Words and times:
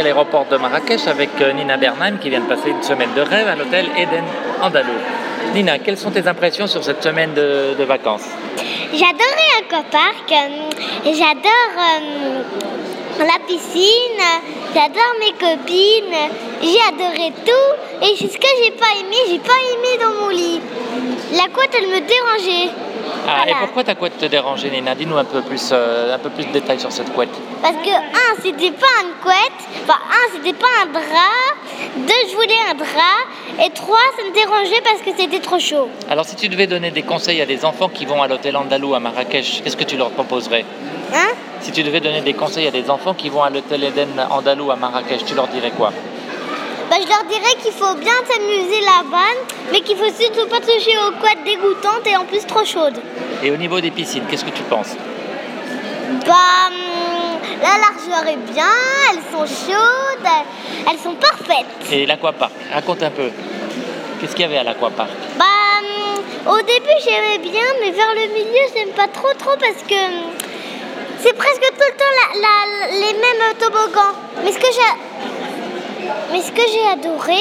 à 0.00 0.02
l'aéroport 0.02 0.46
de 0.50 0.56
Marrakech 0.56 1.06
avec 1.06 1.30
euh, 1.40 1.52
Nina 1.52 1.76
Bernheim 1.76 2.18
qui 2.20 2.28
vient 2.28 2.40
de 2.40 2.46
passer 2.46 2.70
une 2.70 2.82
semaine 2.82 3.10
de 3.14 3.20
rêve 3.20 3.46
à 3.46 3.54
l'hôtel 3.54 3.86
Eden 3.96 4.24
Andalou. 4.60 4.92
Nina, 5.54 5.78
quelles 5.78 5.98
sont 5.98 6.10
tes 6.10 6.26
impressions 6.26 6.66
sur 6.66 6.82
cette 6.82 7.02
semaine 7.02 7.32
de, 7.34 7.84
vacances? 7.84 8.24
J'adorais 8.92 9.52
Aquapark, 9.60 10.32
euh, 10.32 11.12
j'adore 11.12 11.74
euh, 11.78 12.42
la 13.20 13.38
piscine, 13.46 14.20
j'adore 14.74 15.14
mes 15.20 15.32
copines, 15.32 16.32
j'ai 16.60 16.80
adoré 16.88 17.32
tout. 17.44 18.04
Et 18.04 18.16
ce 18.16 18.36
que 18.36 18.48
j'ai 18.64 18.72
pas 18.72 18.92
aimé, 18.98 19.16
j'ai 19.28 19.38
pas 19.38 19.52
aimé 19.52 20.02
dans 20.02 20.22
mon 20.22 20.28
lit. 20.30 20.60
La 21.32 21.48
couette, 21.52 21.76
elle 21.78 21.88
me 21.88 22.00
dérangeait. 22.00 22.72
Ah, 23.26 23.48
et 23.48 23.54
pourquoi 23.60 23.84
ta 23.84 23.94
couette 23.94 24.18
te 24.18 24.26
dérangeait, 24.26 24.70
Nina 24.70 24.94
Dis-nous 24.94 25.16
un 25.16 25.24
peu 25.24 25.40
plus, 25.42 25.70
euh, 25.72 26.14
un 26.14 26.18
peu 26.18 26.30
plus 26.30 26.44
de 26.44 26.52
détails 26.52 26.80
sur 26.80 26.92
cette 26.92 27.12
couette. 27.12 27.30
Parce 27.62 27.76
que, 27.76 27.90
un, 27.90 28.42
c'était 28.42 28.70
pas 28.72 28.86
une 29.02 29.14
couette, 29.22 29.60
enfin, 29.84 29.98
un, 30.10 30.32
c'était 30.34 30.52
pas 30.52 30.66
un 30.82 30.86
drap, 30.86 31.56
deux, 31.96 32.28
je 32.30 32.34
voulais 32.34 32.54
un 32.70 32.74
drap, 32.74 33.64
et 33.64 33.70
trois, 33.70 33.98
ça 34.16 34.24
me 34.24 34.34
dérangeait 34.34 34.82
parce 34.82 35.00
que 35.00 35.10
c'était 35.16 35.40
trop 35.40 35.58
chaud. 35.58 35.88
Alors, 36.10 36.24
si 36.24 36.36
tu 36.36 36.48
devais 36.48 36.66
donner 36.66 36.90
des 36.90 37.02
conseils 37.02 37.40
à 37.40 37.46
des 37.46 37.64
enfants 37.64 37.88
qui 37.88 38.04
vont 38.04 38.22
à 38.22 38.28
l'hôtel 38.28 38.56
Andalou 38.56 38.94
à 38.94 39.00
Marrakech, 39.00 39.62
qu'est-ce 39.62 39.76
que 39.76 39.84
tu 39.84 39.96
leur 39.96 40.10
proposerais? 40.10 40.64
Hein? 41.14 41.28
Si 41.60 41.72
tu 41.72 41.82
devais 41.82 42.00
donner 42.00 42.20
des 42.20 42.34
conseils 42.34 42.66
à 42.66 42.70
des 42.70 42.90
enfants 42.90 43.14
qui 43.14 43.30
vont 43.30 43.42
à 43.42 43.50
l'hôtel 43.50 43.84
Eden 43.84 44.26
Andalou 44.30 44.70
à 44.70 44.76
Marrakech, 44.76 45.24
tu 45.24 45.34
leur 45.34 45.48
dirais 45.48 45.72
quoi? 45.76 45.92
Bah, 46.90 46.96
Je 47.02 47.08
leur 47.08 47.24
dirais 47.24 47.54
qu'il 47.62 47.72
faut 47.72 47.94
bien 47.94 48.12
s'amuser 48.28 48.80
là-bas, 48.80 49.34
mais 49.72 49.80
qu'il 49.80 49.96
faut 49.96 50.12
surtout 50.18 50.46
pas 50.48 50.60
toucher 50.60 50.96
aux 51.08 51.12
couettes 51.20 51.44
dégoûtantes 51.44 52.06
et 52.06 52.16
en 52.16 52.24
plus 52.24 52.44
trop 52.46 52.64
chaudes. 52.64 52.98
Et 53.42 53.50
au 53.50 53.56
niveau 53.56 53.80
des 53.80 53.90
piscines, 53.90 54.24
qu'est-ce 54.28 54.44
que 54.44 54.50
tu 54.50 54.62
penses? 54.64 54.94
Bah, 56.26 56.34
hum, 56.68 57.38
la 57.62 57.78
largeur 57.78 58.28
est 58.32 58.52
bien, 58.52 58.68
elles 59.10 59.22
sont 59.32 59.46
chaudes, 59.46 60.28
elles 60.90 60.98
sont 60.98 61.14
parfaites. 61.14 61.66
Et 61.92 62.06
l'aquapark, 62.06 62.52
raconte 62.72 63.02
un 63.02 63.10
peu. 63.10 63.30
Qu'est-ce 64.20 64.32
qu'il 64.32 64.42
y 64.42 64.44
avait 64.44 64.58
à 64.58 64.62
l'aquapark 64.64 65.10
Bah, 65.38 65.44
hum, 65.80 66.52
au 66.54 66.58
début 66.62 66.96
j'aimais 67.04 67.38
bien, 67.38 67.62
mais 67.80 67.90
vers 67.90 68.14
le 68.14 68.32
milieu 68.32 68.60
j'aime 68.74 68.90
pas 68.90 69.08
trop 69.08 69.32
trop 69.38 69.56
parce 69.58 69.82
que 69.88 69.94
hum, 69.94 70.30
c'est 71.20 71.34
presque 71.36 71.60
tout 71.60 71.88
le 71.90 71.96
temps 71.96 72.14
la- 72.20 72.40
la- 72.40 72.92
les 72.92 73.12
mêmes 73.14 73.54
toboggans. 73.58 74.14
Mais 74.44 74.52
ce 74.52 74.58
que 74.58 74.66
j'ai, 74.72 75.13
mais 76.32 76.40
ce 76.42 76.50
que 76.52 76.62
j'ai 76.62 76.86
adoré 76.92 77.38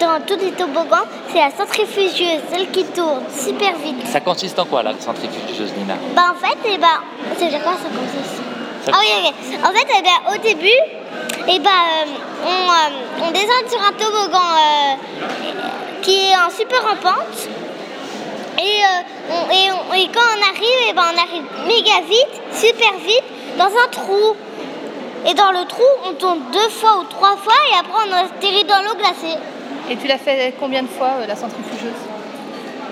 dans 0.00 0.20
tous 0.26 0.36
les 0.42 0.52
toboggans, 0.52 1.06
c'est 1.32 1.38
la 1.38 1.50
centrifugeuse, 1.50 2.40
celle 2.50 2.70
qui 2.70 2.84
tourne 2.84 3.22
super 3.36 3.76
vite. 3.78 4.06
Ça 4.06 4.20
consiste 4.20 4.58
en 4.58 4.64
quoi 4.64 4.82
la 4.82 4.92
centrifugeuse, 4.98 5.72
Nina 5.76 5.94
Bah 6.14 6.32
en 6.34 6.46
fait, 6.46 6.56
et 6.72 6.78
bah, 6.78 7.00
c'est 7.38 7.46
déjà 7.46 7.58
quoi 7.60 7.72
ça 7.72 7.88
consiste? 7.88 8.40
Ça- 8.84 8.92
Ah 8.94 8.98
oui, 9.00 9.28
ok. 9.28 9.58
En 9.68 9.72
fait, 9.74 9.86
eh 9.98 10.02
ben, 10.02 10.34
au 10.34 10.38
début, 10.42 11.62
bah, 11.62 11.70
euh, 11.70 12.46
on, 12.46 12.48
euh, 12.48 13.26
on 13.26 13.30
descend 13.30 13.68
sur 13.68 13.80
un 13.82 13.92
toboggan 13.92 14.38
euh, 14.38 16.00
qui 16.02 16.16
est 16.30 16.34
en 16.36 16.50
super 16.50 16.80
en 16.86 16.96
pente. 16.96 17.48
Et, 18.58 18.82
on- 19.30 19.50
et, 19.52 19.70
on- 19.72 19.94
et 19.94 20.08
quand 20.12 20.20
on 20.20 20.42
arrive, 20.42 20.88
et 20.88 20.92
ben, 20.94 21.02
on 21.14 21.18
arrive 21.18 21.44
méga 21.66 22.00
vite, 22.08 22.40
super 22.54 22.92
vite, 23.04 23.24
dans 23.58 23.66
un 23.66 23.88
trou. 23.90 24.34
Et 25.26 25.34
dans 25.34 25.50
le 25.52 25.66
trou, 25.66 25.82
on 26.08 26.12
tombe 26.14 26.40
deux 26.52 26.68
fois 26.70 26.98
ou 27.00 27.04
trois 27.04 27.36
fois 27.36 27.52
et 27.72 27.78
après 27.78 28.08
on 28.08 28.12
atterrit 28.12 28.64
dans 28.64 28.82
l'eau 28.82 28.94
glacée. 28.96 29.36
Et 29.90 29.96
tu 29.96 30.06
l'as 30.06 30.18
fait 30.18 30.54
combien 30.58 30.82
de 30.82 30.88
fois 30.88 31.08
euh, 31.20 31.26
la 31.26 31.36
centrifugeuse 31.36 31.92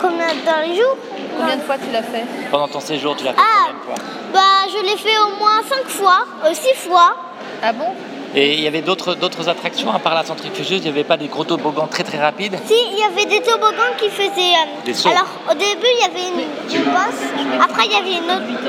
Comme 0.00 0.18
dans 0.18 0.68
les 0.68 0.76
jours. 0.76 0.96
Combien 1.38 1.56
de 1.56 1.62
fois 1.62 1.76
tu 1.78 1.90
l'as 1.92 2.02
fait 2.02 2.24
Pendant 2.50 2.68
ton 2.68 2.80
séjour, 2.80 3.14
tu 3.16 3.24
l'as 3.24 3.32
fait 3.32 3.38
Ah, 3.40 3.68
combien 3.70 3.94
de 3.94 3.98
fois 4.00 4.04
bah 4.32 4.68
je 4.70 4.82
l'ai 4.84 4.96
fait 4.98 5.18
au 5.20 5.38
moins 5.38 5.62
cinq 5.66 5.86
fois, 5.88 6.18
euh, 6.44 6.52
six 6.52 6.74
fois. 6.76 7.14
Ah 7.62 7.72
bon 7.72 7.86
Et 8.34 8.54
il 8.54 8.60
y 8.60 8.66
avait 8.66 8.82
d'autres 8.82 9.14
d'autres 9.14 9.48
attractions 9.48 9.90
à 9.90 9.98
part 9.98 10.14
la 10.14 10.22
centrifugeuse 10.22 10.80
Il 10.80 10.82
n'y 10.82 10.88
avait 10.90 11.04
pas 11.04 11.16
des 11.16 11.28
gros 11.28 11.44
toboggans 11.44 11.86
très 11.86 12.02
très 12.04 12.18
rapides 12.18 12.58
Si, 12.66 12.74
il 12.92 12.98
y 12.98 13.04
avait 13.04 13.24
des 13.24 13.40
toboggans 13.40 13.94
qui 13.96 14.10
faisaient. 14.10 14.28
euh, 14.54 14.84
Des 14.84 14.92
sauts. 14.92 15.08
Alors, 15.08 15.28
au 15.50 15.54
début, 15.54 15.86
il 15.96 16.00
y 16.02 16.04
avait 16.04 16.28
une, 16.28 16.40
une 16.78 16.84
bosse. 16.92 17.62
Après, 17.64 17.86
il 17.86 17.92
y 17.92 17.96
avait 17.96 18.16
une 18.18 18.30
autre. 18.30 18.60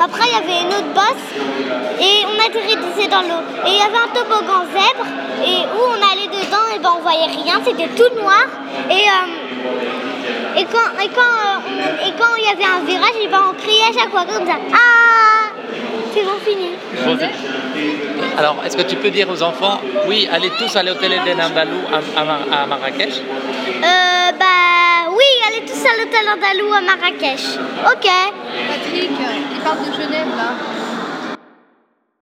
Après, 0.00 0.24
il 0.28 0.32
y 0.32 0.36
avait 0.36 0.60
une 0.62 0.68
autre 0.74 0.92
bosse. 0.94 1.26
Et 3.22 3.28
on 3.28 3.28
atterrissait 3.28 3.28
dans 3.28 3.34
l'eau. 3.34 3.42
Et 3.66 3.70
il 3.70 3.78
y 3.78 3.82
avait 3.82 4.02
un 4.06 4.10
toboggan 4.14 4.62
zèbre. 4.72 5.06
Et 5.44 5.58
où 5.74 5.80
on 5.90 6.00
allait 6.12 6.28
dedans, 6.28 6.66
et 6.74 6.78
ben 6.78 6.90
on 6.98 7.02
voyait 7.02 7.26
rien. 7.26 7.60
C'était 7.64 7.88
tout 7.88 8.14
noir. 8.20 8.44
Et. 8.90 8.94
euh, 8.94 10.58
et 10.58 10.64
quand, 10.64 10.88
et, 11.04 11.08
quand, 11.08 11.20
euh, 11.20 12.06
et 12.08 12.12
quand 12.18 12.34
il 12.38 12.44
y 12.44 12.48
avait 12.48 12.64
un 12.64 12.82
virage, 12.86 13.16
et 13.22 13.28
ben 13.28 13.42
on 13.50 13.54
criait 13.62 13.88
à 13.90 14.00
chaque 14.00 14.10
fois 14.10 14.24
comme 14.24 14.46
ça. 14.46 14.54
Ah 14.72 15.50
C'est 16.14 16.22
bon, 16.22 16.38
fini. 16.44 16.70
Alors, 18.38 18.56
est-ce 18.64 18.76
que 18.76 18.82
tu 18.82 18.96
peux 18.96 19.10
dire 19.10 19.28
aux 19.28 19.42
enfants, 19.42 19.80
oui, 20.08 20.26
allez 20.32 20.50
tous 20.58 20.74
à 20.76 20.82
l'hôtel 20.82 21.12
Eden 21.12 21.40
Andalou 21.42 21.80
à, 21.92 22.20
à 22.20 22.24
Mar- 22.24 22.46
à 22.52 22.66
Marrakech? 22.66 23.16
Euh, 23.18 24.32
bah 24.38 25.10
oui, 25.10 25.24
allez 25.48 25.64
tous 25.66 25.84
à 25.84 25.92
l'hôtel 25.98 26.26
Andalou 26.26 26.72
à 26.72 26.80
Marrakech. 26.80 27.44
Ok. 27.92 28.08
Patrick, 28.68 29.10
il 29.10 29.60
parle 29.62 29.78
de 29.80 29.92
Genève 29.92 30.28
là. 30.36 30.52